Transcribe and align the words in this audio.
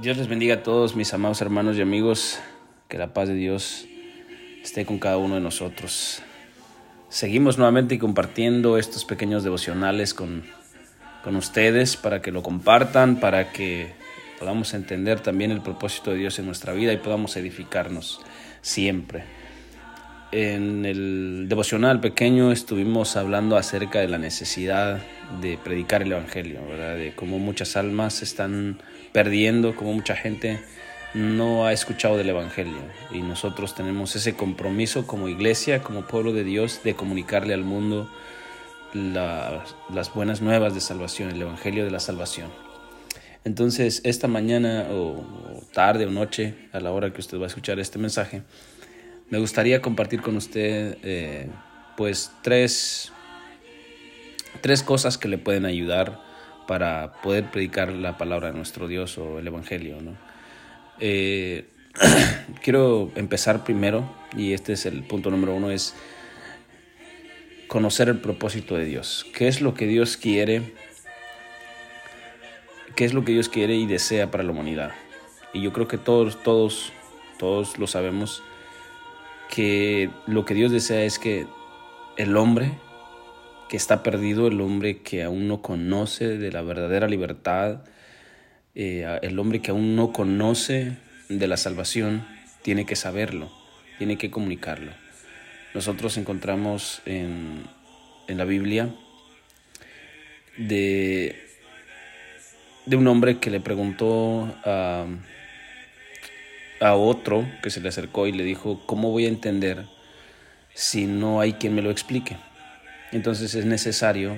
Dios 0.00 0.16
les 0.16 0.26
bendiga 0.26 0.54
a 0.54 0.62
todos 0.62 0.96
mis 0.96 1.12
amados 1.12 1.42
hermanos 1.42 1.76
y 1.76 1.82
amigos. 1.82 2.40
Que 2.88 2.96
la 2.96 3.12
paz 3.12 3.28
de 3.28 3.34
Dios 3.34 3.86
esté 4.62 4.86
con 4.86 4.98
cada 4.98 5.18
uno 5.18 5.34
de 5.34 5.42
nosotros. 5.42 6.22
Seguimos 7.10 7.58
nuevamente 7.58 7.98
compartiendo 7.98 8.78
estos 8.78 9.04
pequeños 9.04 9.44
devocionales 9.44 10.14
con, 10.14 10.44
con 11.22 11.36
ustedes 11.36 11.98
para 11.98 12.22
que 12.22 12.32
lo 12.32 12.42
compartan, 12.42 13.20
para 13.20 13.52
que 13.52 13.92
podamos 14.38 14.72
entender 14.72 15.20
también 15.20 15.50
el 15.50 15.60
propósito 15.60 16.10
de 16.10 16.16
Dios 16.16 16.38
en 16.38 16.46
nuestra 16.46 16.72
vida 16.72 16.94
y 16.94 16.96
podamos 16.96 17.36
edificarnos 17.36 18.22
siempre. 18.62 19.24
En 20.32 20.86
el 20.86 21.46
devocional 21.50 22.00
pequeño 22.00 22.50
estuvimos 22.50 23.16
hablando 23.16 23.58
acerca 23.58 24.00
de 24.00 24.08
la 24.08 24.16
necesidad 24.16 25.02
de 25.40 25.58
predicar 25.62 26.02
el 26.02 26.12
Evangelio, 26.12 26.60
¿verdad? 26.68 26.96
de 26.96 27.14
cómo 27.14 27.38
muchas 27.38 27.76
almas 27.76 28.22
están 28.22 28.80
perdiendo, 29.12 29.74
cómo 29.74 29.92
mucha 29.92 30.16
gente 30.16 30.60
no 31.14 31.66
ha 31.66 31.72
escuchado 31.72 32.16
del 32.16 32.30
Evangelio. 32.30 32.78
Y 33.12 33.22
nosotros 33.22 33.74
tenemos 33.74 34.16
ese 34.16 34.34
compromiso 34.34 35.06
como 35.06 35.28
iglesia, 35.28 35.82
como 35.82 36.02
pueblo 36.02 36.32
de 36.32 36.44
Dios, 36.44 36.82
de 36.84 36.94
comunicarle 36.94 37.54
al 37.54 37.64
mundo 37.64 38.10
las 38.94 40.14
buenas 40.14 40.42
nuevas 40.42 40.74
de 40.74 40.80
salvación, 40.80 41.30
el 41.30 41.42
Evangelio 41.42 41.84
de 41.84 41.90
la 41.90 42.00
salvación. 42.00 42.50
Entonces, 43.44 44.02
esta 44.04 44.28
mañana 44.28 44.86
o, 44.90 45.24
tarde 45.72 46.06
o 46.06 46.10
noche, 46.10 46.54
a 46.72 46.80
la 46.80 46.92
hora 46.92 47.12
que 47.12 47.20
usted 47.20 47.38
va 47.38 47.44
a 47.44 47.46
escuchar 47.48 47.78
este 47.80 47.98
mensaje, 47.98 48.42
me 49.30 49.38
gustaría 49.38 49.80
compartir 49.80 50.20
con 50.20 50.36
usted 50.36 50.98
eh, 51.02 51.48
pues 51.96 52.30
tres, 52.42 53.12
tres 54.60 54.82
cosas 54.82 55.18
que 55.18 55.28
le 55.28 55.38
pueden 55.38 55.64
ayudar 55.64 56.20
para 56.66 57.14
poder 57.22 57.50
predicar 57.50 57.92
la 57.92 58.18
palabra 58.18 58.48
de 58.48 58.56
nuestro 58.56 58.88
Dios 58.88 59.18
o 59.18 59.38
el 59.38 59.46
Evangelio. 59.46 59.98
Eh, 61.00 61.68
quiero 62.62 63.10
empezar 63.14 63.64
primero, 63.64 64.08
y 64.36 64.52
este 64.52 64.74
es 64.74 64.86
el 64.86 65.02
punto 65.02 65.30
número 65.30 65.54
uno, 65.54 65.70
es 65.70 65.94
conocer 67.68 68.08
el 68.08 68.18
propósito 68.18 68.76
de 68.76 68.84
Dios. 68.84 69.26
¿Qué 69.34 69.48
es 69.48 69.60
lo 69.60 69.74
que 69.74 69.86
Dios 69.86 70.16
quiere? 70.16 70.74
¿Qué 72.94 73.04
es 73.04 73.14
lo 73.14 73.24
que 73.24 73.32
Dios 73.32 73.48
quiere 73.48 73.74
y 73.76 73.86
desea 73.86 74.30
para 74.30 74.44
la 74.44 74.52
humanidad? 74.52 74.92
Y 75.54 75.62
yo 75.62 75.72
creo 75.72 75.88
que 75.88 75.98
todos, 75.98 76.42
todos, 76.42 76.92
todos 77.38 77.78
lo 77.78 77.86
sabemos 77.86 78.42
que 79.50 80.10
lo 80.26 80.44
que 80.44 80.54
Dios 80.54 80.72
desea 80.72 81.02
es 81.02 81.18
que 81.18 81.46
el 82.16 82.36
hombre 82.36 82.72
que 83.72 83.78
está 83.78 84.02
perdido, 84.02 84.48
el 84.48 84.60
hombre 84.60 84.98
que 84.98 85.22
aún 85.22 85.48
no 85.48 85.62
conoce 85.62 86.36
de 86.36 86.52
la 86.52 86.60
verdadera 86.60 87.08
libertad, 87.08 87.78
eh, 88.74 89.18
el 89.22 89.38
hombre 89.38 89.62
que 89.62 89.70
aún 89.70 89.96
no 89.96 90.12
conoce 90.12 90.98
de 91.30 91.48
la 91.48 91.56
salvación, 91.56 92.22
tiene 92.60 92.84
que 92.84 92.96
saberlo, 92.96 93.50
tiene 93.96 94.18
que 94.18 94.30
comunicarlo. 94.30 94.92
Nosotros 95.72 96.18
encontramos 96.18 97.00
en, 97.06 97.64
la 98.28 98.44
Biblia 98.44 98.90
de, 100.58 101.34
un 102.88 103.06
hombre 103.06 103.38
que 103.38 103.48
le 103.48 103.60
preguntó 103.60 104.54
a 104.66 105.06
otro 106.94 107.48
que 107.62 107.70
se 107.70 107.80
le 107.80 107.88
acercó 107.88 108.26
y 108.26 108.32
le 108.32 108.44
dijo, 108.44 108.82
¿cómo 108.84 109.10
voy 109.10 109.24
a 109.24 109.28
entender 109.28 109.86
si 110.74 111.06
no 111.06 111.40
hay 111.40 111.54
quien 111.54 111.74
me 111.74 111.80
lo 111.80 111.90
explique? 111.90 112.36
Entonces 113.12 113.54
es 113.54 113.66
necesario 113.66 114.36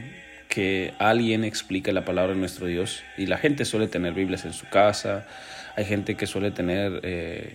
que 0.48 0.92
alguien 0.98 1.44
explique 1.44 1.92
la 1.92 2.04
palabra 2.04 2.34
de 2.34 2.38
nuestro 2.38 2.66
Dios 2.66 3.02
y 3.16 3.26
la 3.26 3.38
gente 3.38 3.64
suele 3.64 3.88
tener 3.88 4.14
Biblias 4.14 4.44
en 4.44 4.52
su 4.52 4.68
casa, 4.68 5.26
hay 5.76 5.84
gente 5.84 6.16
que 6.16 6.26
suele 6.26 6.50
tener, 6.50 7.00
eh, 7.02 7.50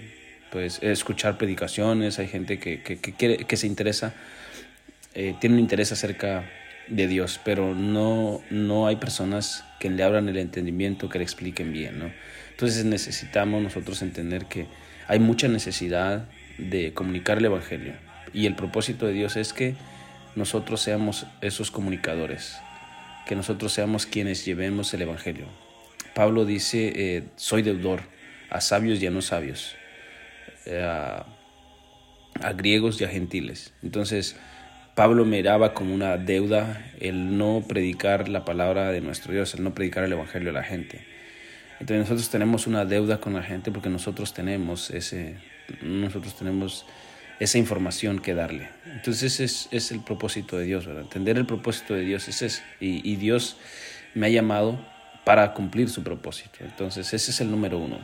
pues, 0.52 0.80
escuchar 0.82 1.38
predicaciones, 1.38 2.20
hay 2.20 2.28
gente 2.28 2.60
que, 2.60 2.82
que, 2.82 2.98
quiere, 2.98 3.46
que 3.46 3.58
se 3.58 3.68
interesa, 3.68 4.14
eh, 5.14 5.36
tiene 5.40 5.56
un 5.56 5.62
interés 5.62 5.92
acerca 5.92 6.44
de 6.88 7.08
Dios, 7.08 7.40
pero 7.44 7.76
no, 7.76 8.42
no 8.50 8.88
hay 8.88 8.96
personas 8.96 9.64
que 9.80 9.90
le 9.90 10.04
abran 10.04 10.28
el 10.28 10.38
entendimiento, 10.38 11.08
que 11.08 11.20
le 11.20 11.24
expliquen 11.24 11.72
bien, 11.72 12.00
¿no? 12.00 12.12
Entonces 12.52 12.84
necesitamos 12.84 13.62
nosotros 13.62 14.02
entender 14.02 14.46
que 14.46 14.66
hay 15.08 15.20
mucha 15.20 15.48
necesidad 15.48 16.28
de 16.58 16.94
comunicar 16.94 17.38
el 17.38 17.46
Evangelio 17.46 17.94
y 18.34 18.46
el 18.46 18.56
propósito 18.56 19.06
de 19.08 19.14
Dios 19.14 19.38
es 19.38 19.54
que 19.54 19.76
nosotros 20.40 20.82
seamos 20.82 21.28
esos 21.42 21.70
comunicadores, 21.70 22.58
que 23.28 23.36
nosotros 23.36 23.72
seamos 23.72 24.06
quienes 24.06 24.46
llevemos 24.46 24.94
el 24.94 25.04
Evangelio. 25.04 25.46
Pablo 26.16 26.46
dice, 26.46 26.92
eh, 26.96 27.24
soy 27.36 27.62
deudor 27.62 28.02
a 28.50 28.62
sabios 28.62 29.02
y 29.02 29.06
a 29.06 29.12
no 29.12 29.22
sabios, 29.22 29.76
eh, 30.66 30.82
a, 30.82 31.26
a 32.42 32.54
griegos 32.54 33.00
y 33.00 33.04
a 33.04 33.10
gentiles. 33.10 33.74
Entonces, 33.84 34.36
Pablo 34.96 35.24
miraba 35.26 35.74
como 35.74 35.94
una 35.94 36.18
deuda 36.18 36.92
el 37.00 37.38
no 37.38 37.64
predicar 37.68 38.28
la 38.28 38.44
palabra 38.44 38.92
de 38.92 39.02
nuestro 39.02 39.32
Dios, 39.32 39.54
el 39.54 39.64
no 39.64 39.74
predicar 39.74 40.04
el 40.04 40.12
Evangelio 40.12 40.50
a 40.50 40.54
la 40.54 40.64
gente. 40.64 41.06
Entonces 41.80 42.00
nosotros 42.00 42.30
tenemos 42.30 42.68
una 42.68 42.84
deuda 42.84 43.22
con 43.22 43.34
la 43.34 43.44
gente 43.44 43.72
porque 43.72 43.90
nosotros 43.90 44.34
tenemos 44.34 44.90
ese, 44.92 45.38
nosotros 45.82 46.36
tenemos 46.36 46.86
esa 47.40 47.58
información 47.58 48.20
que 48.20 48.34
darle. 48.34 48.70
Entonces 48.94 49.40
es, 49.40 49.70
es 49.72 49.92
el 49.92 50.02
propósito 50.02 50.58
de 50.58 50.66
Dios, 50.66 50.86
¿verdad? 50.86 51.04
Entender 51.04 51.38
el 51.38 51.46
propósito 51.46 51.94
de 51.94 52.02
Dios 52.02 52.28
es 52.28 52.42
ese. 52.42 52.64
Y, 52.80 53.10
y 53.10 53.16
Dios 53.16 53.58
me 54.14 54.28
ha 54.28 54.30
llamado 54.30 54.80
para 55.24 55.54
cumplir 55.54 55.90
su 55.90 56.04
propósito. 56.04 56.60
Entonces 56.62 57.14
ese 57.14 57.32
es 57.32 57.42
el 57.42 57.52
número 57.52 57.78
uno. 57.80 58.00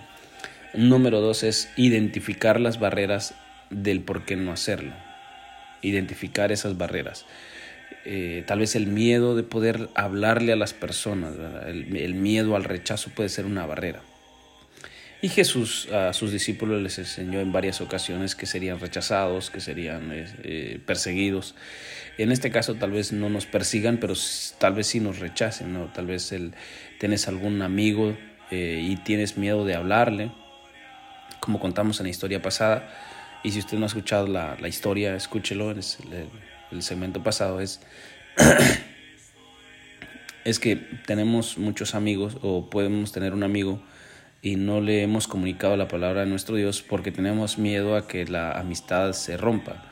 Número 0.74 1.22
dos 1.22 1.44
es 1.44 1.70
identificar 1.78 2.60
las 2.60 2.80
barreras 2.80 3.34
del 3.70 4.02
por 4.02 4.26
qué 4.26 4.36
no 4.36 4.52
hacerlo. 4.52 4.94
Identificar 5.82 6.52
esas 6.52 6.78
barreras. 6.78 7.26
Eh, 8.06 8.44
tal 8.46 8.60
vez 8.60 8.76
el 8.76 8.88
miedo 8.88 9.36
de 9.36 9.44
poder 9.44 9.90
hablarle 9.96 10.54
a 10.54 10.56
las 10.56 10.74
personas, 10.74 11.34
el, 11.66 12.14
miedo 12.14 12.56
al 12.56 12.64
rechazo 12.64 13.10
puede 13.10 13.30
ser 13.30 13.46
una 13.46 13.66
barrera. 13.66 14.02
Y 15.26 15.30
Jesús 15.30 15.88
a 15.92 16.14
sus 16.14 16.32
discípulos 16.32 16.84
les 16.84 17.00
enseñó 17.00 17.40
en 17.40 17.52
varias 17.52 17.82
ocasiones 17.82 18.36
que 18.36 18.46
serían 18.46 18.80
rechazados, 18.80 19.50
que 19.50 19.60
serían 19.60 20.12
eh, 20.12 20.28
eh, 20.44 20.80
perseguidos. 20.86 21.56
En 22.20 22.32
este 22.32 22.52
caso 22.52 22.76
tal 22.76 22.92
vez 22.92 23.12
no 23.12 23.28
nos 23.28 23.48
persigan, 23.48 23.98
pero 23.98 24.14
tal 24.60 24.76
vez 24.76 24.86
sí 24.86 25.00
nos 25.00 25.18
rechacen, 25.18 25.74
¿no? 25.74 25.92
Tal 25.92 26.06
vez 26.06 26.32
el, 26.32 26.54
tienes 27.00 27.28
algún 27.28 27.64
amigo 27.64 28.16
y 28.52 28.98
tienes 28.98 29.36
miedo 29.36 29.66
de 29.66 29.74
hablarle, 29.74 30.32
como 31.40 31.60
contamos 31.60 32.00
en 32.00 32.04
la 32.04 32.12
historia 32.12 32.44
pasada. 32.44 32.88
Y 33.44 33.50
si 33.50 33.58
usted 33.58 33.80
no 33.80 33.86
ha 33.86 33.88
escuchado 33.88 34.28
la, 34.28 34.58
la 34.62 34.68
historia, 34.68 35.16
escúchelo, 35.16 35.72
es 35.72 35.98
el, 36.04 36.28
el 36.72 36.84
segmento 36.84 37.24
pasado 37.24 37.62
es, 37.62 37.82
es 40.46 40.60
que 40.60 40.76
tenemos 41.08 41.58
muchos 41.58 41.96
amigos 41.96 42.38
o 42.44 42.70
podemos 42.70 43.12
tener 43.12 43.34
un 43.34 43.42
amigo 43.42 43.82
y 44.46 44.58
no 44.58 44.80
le 44.80 45.02
hemos 45.02 45.28
comunicado 45.28 45.76
la 45.76 45.88
palabra 45.88 46.22
de 46.22 46.28
nuestro 46.28 46.56
Dios 46.56 46.84
porque 46.84 47.12
tenemos 47.12 47.58
miedo 47.58 47.96
a 47.96 48.08
que 48.08 48.26
la 48.26 48.52
amistad 48.52 49.14
se 49.14 49.38
rompa 49.38 49.84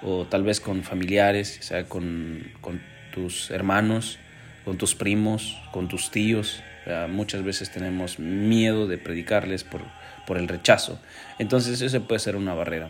o 0.00 0.24
tal 0.24 0.42
vez 0.42 0.58
con 0.58 0.82
familiares, 0.84 1.58
o 1.60 1.62
sea, 1.62 1.84
con, 1.84 2.50
con 2.62 2.80
tus 3.12 3.50
hermanos, 3.50 4.18
con 4.64 4.78
tus 4.78 4.94
primos, 4.94 5.58
con 5.70 5.88
tus 5.88 6.10
tíos. 6.10 6.62
muchas 7.10 7.42
veces 7.44 7.70
tenemos 7.70 8.18
miedo 8.18 8.86
de 8.86 8.96
predicarles 8.96 9.64
por, 9.64 9.82
por 10.26 10.38
el 10.38 10.48
rechazo. 10.48 10.98
Entonces 11.38 11.82
eso 11.82 12.00
puede 12.00 12.20
ser 12.20 12.36
una 12.36 12.54
barrera. 12.54 12.88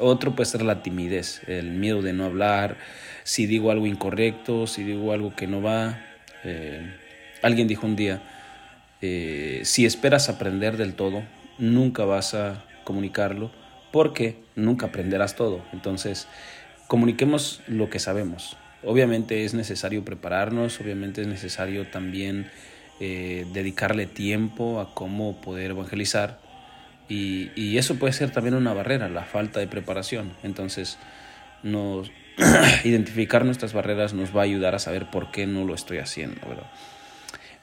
Otro 0.00 0.34
puede 0.34 0.50
ser 0.50 0.62
la 0.62 0.82
timidez, 0.82 1.40
el 1.46 1.70
miedo 1.70 2.02
de 2.02 2.12
no 2.12 2.24
hablar, 2.24 2.78
si 3.22 3.46
digo 3.46 3.70
algo 3.70 3.86
incorrecto, 3.86 4.66
si 4.66 4.82
digo 4.82 5.12
algo 5.12 5.36
que 5.36 5.46
no 5.46 5.62
va. 5.62 6.00
Eh, 6.42 6.82
alguien 7.42 7.68
dijo 7.68 7.86
un 7.86 7.94
día, 7.94 8.20
eh, 9.00 9.60
si 9.64 9.86
esperas 9.86 10.28
aprender 10.28 10.76
del 10.76 10.94
todo, 10.94 11.22
nunca 11.58 12.04
vas 12.04 12.34
a 12.34 12.64
comunicarlo 12.84 13.50
porque 13.92 14.36
nunca 14.54 14.86
aprenderás 14.86 15.36
todo. 15.36 15.62
Entonces, 15.72 16.26
comuniquemos 16.86 17.62
lo 17.66 17.90
que 17.90 17.98
sabemos. 17.98 18.56
Obviamente 18.84 19.44
es 19.44 19.54
necesario 19.54 20.04
prepararnos, 20.04 20.80
obviamente 20.80 21.22
es 21.22 21.26
necesario 21.26 21.86
también 21.88 22.50
eh, 23.00 23.46
dedicarle 23.52 24.06
tiempo 24.06 24.80
a 24.80 24.94
cómo 24.94 25.40
poder 25.40 25.72
evangelizar, 25.72 26.38
y, 27.08 27.78
eso 27.78 27.96
puede 27.96 28.12
ser 28.12 28.30
también 28.30 28.54
una 28.54 28.74
barrera, 28.74 29.08
la 29.08 29.24
falta 29.24 29.60
de 29.60 29.66
preparación. 29.66 30.32
Entonces, 30.42 30.98
nos, 31.62 32.10
identificar 32.84 33.44
nuestras 33.44 33.72
barreras 33.72 34.12
nos 34.12 34.36
va 34.36 34.42
a 34.42 34.44
ayudar 34.44 34.74
a 34.74 34.78
saber 34.78 35.10
por 35.10 35.30
qué 35.30 35.46
no 35.46 35.64
lo 35.64 35.74
estoy 35.74 35.98
haciendo. 35.98 36.40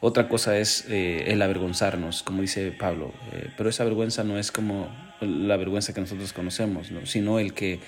Otra 0.05 0.27
cosa 0.27 0.59
es 0.59 0.85
eh, 0.87 1.31
el 1.31 1.41
avergonzarnos, 1.41 2.21
como 2.21 2.43
dice 2.43 2.71
Pablo, 2.71 3.11
eh, 3.31 3.49
pero 3.57 3.71
esa 3.71 3.83
vergüenza 3.85 4.23
no 4.23 4.37
es 4.37 4.51
como 4.51 4.87
la 5.19 5.57
vergüenza 5.57 5.95
que 5.95 6.01
nosotros 6.01 6.31
conocemos, 6.31 6.91
sino 7.05 7.39
el 7.39 7.55
que 7.55 7.79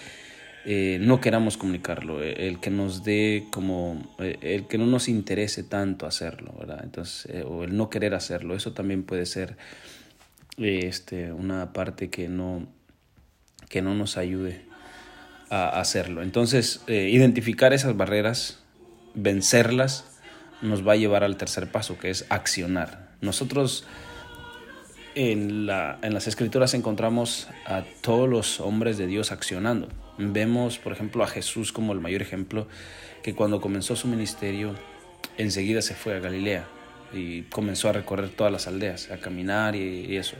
eh, 0.65 0.97
no 0.99 1.21
queramos 1.21 1.57
comunicarlo, 1.57 2.23
el 2.23 2.59
que 2.59 2.71
nos 2.71 3.03
dé 3.03 3.45
como, 3.51 4.15
el 4.17 4.65
que 4.65 4.79
no 4.79 4.87
nos 4.87 5.09
interese 5.09 5.61
tanto 5.61 6.07
hacerlo, 6.07 6.55
¿verdad? 6.57 6.79
Entonces, 6.83 7.43
o 7.45 7.63
el 7.63 7.77
no 7.77 7.91
querer 7.91 8.15
hacerlo, 8.15 8.55
eso 8.55 8.73
también 8.73 9.03
puede 9.03 9.27
ser 9.27 9.55
este, 10.57 11.31
una 11.31 11.71
parte 11.71 12.09
que 12.09 12.29
no, 12.29 12.67
que 13.69 13.83
no 13.83 13.93
nos 13.93 14.17
ayude 14.17 14.65
a 15.51 15.79
hacerlo. 15.79 16.23
Entonces, 16.23 16.81
eh, 16.87 17.09
identificar 17.11 17.73
esas 17.73 17.95
barreras, 17.95 18.63
vencerlas, 19.13 20.16
nos 20.61 20.87
va 20.87 20.93
a 20.93 20.95
llevar 20.95 21.23
al 21.23 21.37
tercer 21.37 21.71
paso, 21.71 21.97
que 21.97 22.09
es 22.09 22.25
accionar. 22.29 23.09
Nosotros 23.21 23.85
en, 25.15 25.65
la, 25.65 25.97
en 26.01 26.13
las 26.13 26.27
escrituras 26.27 26.73
encontramos 26.73 27.47
a 27.65 27.83
todos 28.01 28.29
los 28.29 28.59
hombres 28.59 28.97
de 28.97 29.07
Dios 29.07 29.31
accionando. 29.31 29.87
Vemos, 30.17 30.77
por 30.77 30.93
ejemplo, 30.93 31.23
a 31.23 31.27
Jesús 31.27 31.71
como 31.71 31.93
el 31.93 31.99
mayor 31.99 32.21
ejemplo, 32.21 32.67
que 33.23 33.35
cuando 33.35 33.61
comenzó 33.61 33.95
su 33.95 34.07
ministerio, 34.07 34.75
enseguida 35.37 35.81
se 35.81 35.95
fue 35.95 36.15
a 36.15 36.19
Galilea 36.19 36.65
y 37.13 37.43
comenzó 37.43 37.89
a 37.89 37.93
recorrer 37.93 38.29
todas 38.29 38.51
las 38.51 38.67
aldeas, 38.67 39.11
a 39.11 39.17
caminar 39.17 39.75
y, 39.75 40.17
eso. 40.17 40.35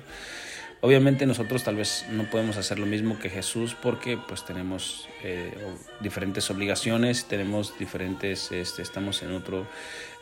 Obviamente 0.80 1.26
nosotros 1.26 1.64
tal 1.64 1.76
vez 1.76 2.06
no 2.12 2.30
podemos 2.30 2.56
hacer 2.58 2.78
lo 2.78 2.86
mismo 2.86 3.18
que 3.18 3.30
Jesús 3.30 3.76
porque 3.82 4.18
pues 4.18 4.46
tenemos 4.46 5.08
eh, 5.24 5.52
diferentes 6.02 6.52
obligaciones, 6.52 7.26
tenemos 7.26 7.78
diferentes, 7.80 8.52
este, 8.52 8.84
estamos 8.84 9.24
en, 9.24 9.32
otro, 9.32 9.66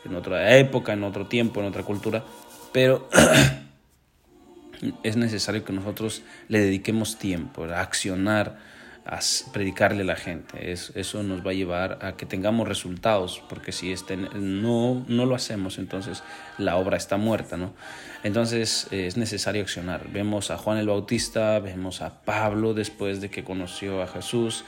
en 0.06 0.14
otra 0.14 0.56
época, 0.56 0.94
en 0.94 1.04
otro 1.04 1.26
tiempo, 1.26 1.60
en 1.60 1.66
otra 1.66 1.82
cultura, 1.82 2.24
pero 2.72 3.06
es 5.02 5.16
necesario 5.16 5.62
que 5.62 5.74
nosotros 5.74 6.22
le 6.48 6.60
dediquemos 6.60 7.18
tiempo 7.18 7.64
a 7.64 7.82
accionar, 7.82 8.58
a 9.06 9.20
predicarle 9.52 10.02
a 10.02 10.06
la 10.06 10.16
gente. 10.16 10.72
eso 10.72 11.22
nos 11.22 11.46
va 11.46 11.50
a 11.52 11.54
llevar 11.54 11.98
a 12.02 12.16
que 12.16 12.26
tengamos 12.26 12.66
resultados, 12.66 13.42
porque 13.48 13.72
si 13.72 13.92
este, 13.92 14.16
no, 14.16 15.04
no 15.08 15.26
lo 15.26 15.34
hacemos, 15.34 15.78
entonces 15.78 16.22
la 16.58 16.76
obra 16.76 16.96
está 16.96 17.16
muerta. 17.16 17.56
¿no? 17.56 17.72
Entonces 18.24 18.88
es 18.90 19.16
necesario 19.16 19.62
accionar. 19.62 20.08
Vemos 20.12 20.50
a 20.50 20.58
Juan 20.58 20.78
el 20.78 20.88
Bautista, 20.88 21.58
vemos 21.60 22.02
a 22.02 22.22
Pablo 22.22 22.74
después 22.74 23.20
de 23.20 23.30
que 23.30 23.44
conoció 23.44 24.02
a 24.02 24.08
Jesús, 24.08 24.64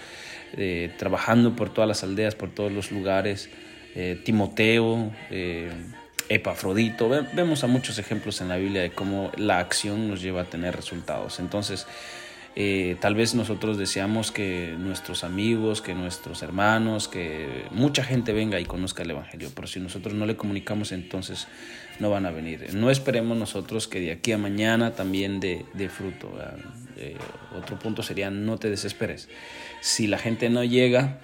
eh, 0.57 0.95
trabajando 0.99 1.57
por 1.57 1.73
todas 1.73 1.89
las 1.89 2.05
aldeas, 2.05 2.35
por 2.35 2.55
todos 2.55 2.71
los 2.71 2.93
lugares. 2.93 3.51
Eh, 3.95 4.21
Timoteo, 4.25 5.11
eh, 5.31 5.71
Epafrodito. 6.29 7.09
Vemos 7.33 7.65
a 7.65 7.67
muchos 7.67 7.99
ejemplos 7.99 8.41
en 8.41 8.49
la 8.49 8.57
Biblia 8.57 8.83
de 8.83 8.91
cómo 8.91 9.33
la 9.37 9.59
acción 9.59 10.09
nos 10.09 10.21
lleva 10.21 10.43
a 10.43 10.45
tener 10.45 10.77
resultados. 10.77 11.41
Entonces, 11.41 11.87
eh, 12.61 12.97
tal 13.01 13.15
vez 13.15 13.37
nosotros 13.37 13.79
deseamos 13.79 14.33
que 14.33 14.75
nuestros 14.77 15.23
amigos, 15.23 15.81
que 15.81 15.95
nuestros 15.95 16.43
hermanos, 16.43 17.07
que 17.07 17.67
mucha 17.71 18.03
gente 18.03 18.33
venga 18.33 18.59
y 18.59 18.65
conozca 18.65 19.05
el 19.05 19.13
Evangelio, 19.13 19.53
pero 19.55 19.69
si 19.69 19.79
nosotros 19.79 20.15
no 20.15 20.27
le 20.27 20.37
comunicamos, 20.37 20.91
entonces 20.91 21.47
no 22.01 22.11
van 22.11 22.27
a 22.27 22.33
venir. 22.33 22.75
No 22.75 22.91
esperemos 22.91 23.39
nosotros 23.39 23.87
que 23.87 24.01
de 24.01 24.11
aquí 24.11 24.33
a 24.33 24.39
mañana 24.39 24.97
también 24.97 25.39
de, 25.39 25.89
fruto. 25.89 26.37
Eh, 26.97 27.17
otro 27.57 27.79
punto 27.79 28.03
sería 28.03 28.29
no 28.29 28.59
te 28.59 28.69
desesperes. 28.71 29.29
Si 29.81 30.09
la 30.09 30.19
gente 30.19 30.51
no 30.51 30.65
llega, 30.65 31.21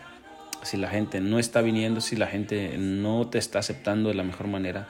si 0.62 0.76
la 0.76 0.88
gente 0.88 1.20
no 1.20 1.40
está 1.40 1.62
viniendo, 1.62 2.00
si 2.00 2.14
la 2.14 2.28
gente 2.28 2.78
no 2.78 3.26
te 3.26 3.38
está 3.38 3.58
aceptando 3.58 4.08
de 4.08 4.14
la 4.14 4.22
mejor 4.22 4.46
manera, 4.46 4.86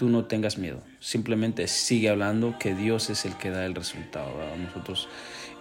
tú 0.00 0.08
no 0.08 0.24
tengas 0.24 0.56
miedo. 0.56 0.80
Simplemente 0.98 1.68
sigue 1.68 2.08
hablando 2.08 2.58
que 2.58 2.74
Dios 2.74 3.10
es 3.10 3.26
el 3.26 3.36
que 3.36 3.50
da 3.50 3.66
el 3.66 3.74
resultado. 3.74 4.32
Nosotros, 4.56 5.08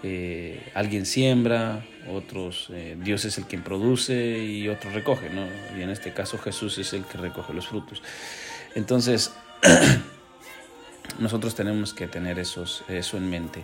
eh, 0.03 0.71
alguien 0.73 1.05
siembra, 1.05 1.85
otros, 2.09 2.69
eh, 2.71 2.97
Dios 2.99 3.25
es 3.25 3.37
el 3.37 3.45
quien 3.45 3.63
produce 3.63 4.43
y 4.43 4.67
otro 4.67 4.91
recoge, 4.91 5.29
¿no? 5.29 5.45
Y 5.77 5.81
en 5.81 5.89
este 5.89 6.13
caso 6.13 6.37
Jesús 6.37 6.77
es 6.77 6.93
el 6.93 7.03
que 7.03 7.17
recoge 7.17 7.53
los 7.53 7.67
frutos. 7.67 8.01
Entonces, 8.75 9.33
nosotros 11.19 11.55
tenemos 11.55 11.93
que 11.93 12.07
tener 12.07 12.39
eso 12.39 12.83
en 12.89 13.29
mente 13.29 13.63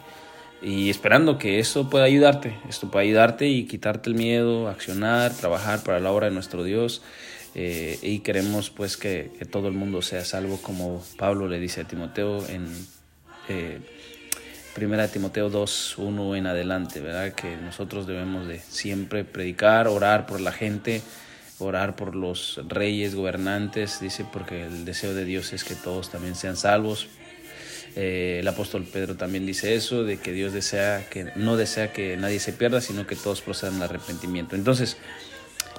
y 0.61 0.89
esperando 0.89 1.37
que 1.37 1.59
eso 1.59 1.89
pueda 1.89 2.05
ayudarte, 2.05 2.55
esto 2.67 2.89
pueda 2.89 3.03
ayudarte 3.03 3.47
y 3.47 3.65
quitarte 3.65 4.09
el 4.09 4.15
miedo, 4.15 4.67
accionar, 4.67 5.31
trabajar 5.33 5.83
para 5.83 5.99
la 5.99 6.11
obra 6.11 6.27
de 6.27 6.33
nuestro 6.33 6.63
Dios. 6.63 7.01
Eh, 7.53 7.99
y 8.01 8.19
queremos 8.19 8.69
pues 8.69 8.97
que, 8.97 9.31
todo 9.49 9.67
el 9.67 9.73
mundo 9.73 10.01
sea 10.01 10.25
salvo 10.25 10.57
como 10.61 11.01
Pablo 11.17 11.47
le 11.47 11.59
dice 11.59 11.81
a 11.81 11.83
Timoteo 11.85 12.45
en 12.49 12.65
primera 14.75 15.07
Timoteo 15.07 15.49
2, 15.49 15.95
1 15.97 16.35
en 16.35 16.47
adelante, 16.47 16.99
¿verdad? 16.99 17.33
Que 17.33 17.55
nosotros 17.55 18.05
debemos 18.05 18.45
de 18.45 18.59
siempre 18.59 19.23
predicar, 19.23 19.87
orar 19.87 20.27
por 20.27 20.41
la 20.41 20.51
gente, 20.51 21.01
orar 21.59 21.95
por 21.95 22.13
los 22.13 22.59
reyes, 22.67 23.15
gobernantes, 23.15 24.01
dice, 24.01 24.25
porque 24.31 24.65
el 24.65 24.83
deseo 24.83 25.13
de 25.13 25.23
Dios 25.23 25.53
es 25.53 25.63
que 25.63 25.75
todos 25.75 26.11
también 26.11 26.35
sean 26.35 26.57
salvos, 26.57 27.07
eh, 27.95 28.39
el 28.41 28.47
apóstol 28.49 28.83
Pedro 28.83 29.15
también 29.15 29.45
dice 29.45 29.75
eso, 29.75 30.03
de 30.03 30.17
que 30.17 30.33
Dios 30.33 30.51
desea 30.51 31.07
que, 31.09 31.31
no 31.37 31.55
desea 31.55 31.93
que 31.93 32.17
nadie 32.17 32.41
se 32.41 32.51
pierda, 32.51 32.81
sino 32.81 33.07
que 33.07 33.15
todos 33.15 33.39
procedan 33.39 33.75
al 33.77 33.83
arrepentimiento. 33.83 34.57
Entonces, 34.57 34.97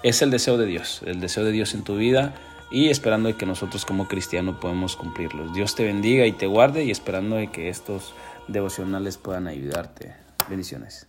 es 0.02 0.22
el 0.22 0.31
deseo 0.31 0.56
de 0.56 0.64
Dios, 0.64 1.02
el 1.04 1.20
deseo 1.20 1.44
de 1.44 1.52
Dios 1.52 1.75
en 1.75 1.84
tu 1.84 1.96
vida 1.96 2.34
y 2.70 2.88
esperando 2.88 3.36
que 3.36 3.46
nosotros 3.46 3.84
como 3.84 4.08
cristianos 4.08 4.56
podamos 4.56 4.96
cumplirlos. 4.96 5.54
Dios 5.54 5.74
te 5.74 5.84
bendiga 5.84 6.26
y 6.26 6.32
te 6.32 6.46
guarde 6.46 6.84
y 6.84 6.90
esperando 6.90 7.36
de 7.36 7.48
que 7.48 7.68
estos 7.68 8.14
devocionales 8.48 9.16
puedan 9.16 9.46
ayudarte. 9.46 10.14
Bendiciones. 10.48 11.06